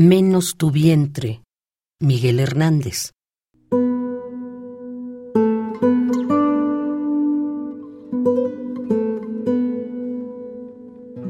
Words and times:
Menos 0.00 0.56
tu 0.56 0.70
vientre, 0.70 1.42
Miguel 1.98 2.38
Hernández. 2.38 3.10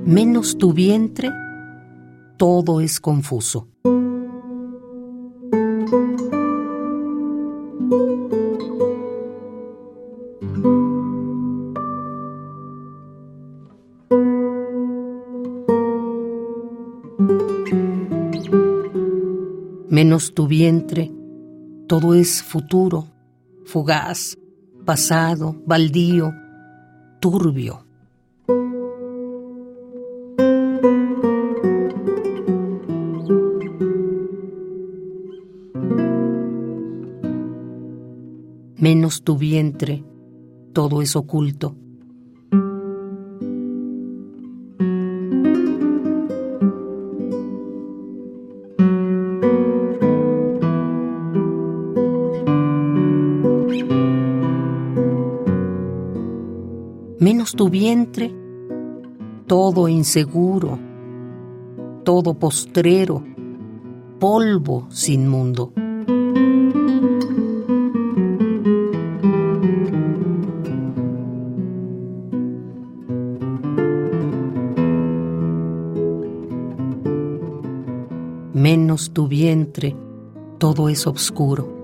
Menos 0.04 0.58
tu 0.58 0.74
vientre, 0.74 1.30
todo 2.36 2.82
es 2.82 3.00
confuso. 3.00 3.68
Menos 19.90 20.34
tu 20.34 20.46
vientre, 20.46 21.10
todo 21.86 22.12
es 22.12 22.42
futuro, 22.42 23.06
fugaz, 23.64 24.36
pasado, 24.84 25.56
baldío, 25.64 26.30
turbio. 27.20 27.86
Menos 38.76 39.22
tu 39.22 39.38
vientre, 39.38 40.04
todo 40.74 41.00
es 41.00 41.16
oculto. 41.16 41.76
Menos 57.28 57.54
tu 57.54 57.68
vientre, 57.68 58.34
todo 59.46 59.86
inseguro, 59.86 60.78
todo 62.02 62.32
postrero, 62.32 63.22
polvo 64.18 64.86
sin 64.88 65.28
mundo. 65.28 65.74
Menos 78.54 79.10
tu 79.12 79.28
vientre, 79.28 79.94
todo 80.56 80.88
es 80.88 81.06
oscuro. 81.06 81.77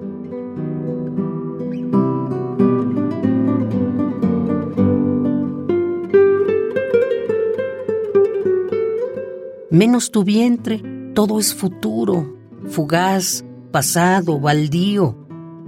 Menos 9.74 10.12
tu 10.12 10.22
vientre, 10.22 10.80
todo 11.14 11.40
es 11.40 11.52
futuro, 11.52 12.36
fugaz, 12.68 13.44
pasado, 13.72 14.38
baldío, 14.38 15.16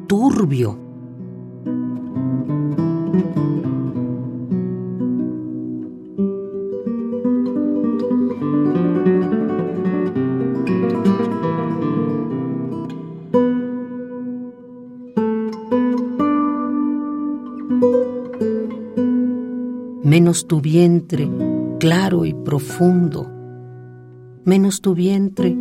turbio. 0.06 0.78
Menos 20.04 20.46
tu 20.46 20.60
vientre, 20.60 21.28
claro 21.80 22.24
y 22.24 22.32
profundo, 22.32 23.35
menos 24.46 24.80
tu 24.80 24.94
vientre, 24.94 25.56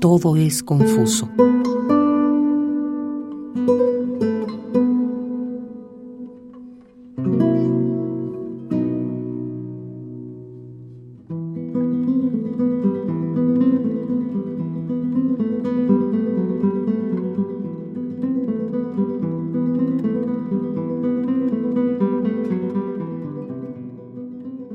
todo 0.00 0.36
es 0.36 0.64
confuso. 0.64 1.30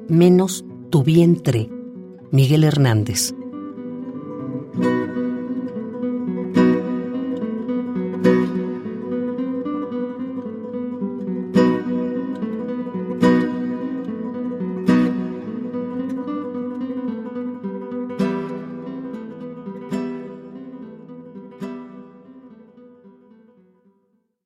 menos 0.07 0.63
tu 0.89 1.03
vientre 1.03 1.74
Miguel 2.31 2.63
Hernández. 2.63 3.33